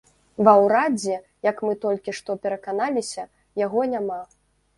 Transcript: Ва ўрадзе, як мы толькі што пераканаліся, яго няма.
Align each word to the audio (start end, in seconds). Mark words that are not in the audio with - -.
Ва 0.45 0.53
ўрадзе, 0.61 1.17
як 1.49 1.61
мы 1.67 1.75
толькі 1.83 2.15
што 2.21 2.37
пераканаліся, 2.47 3.27
яго 3.65 3.87
няма. 3.95 4.21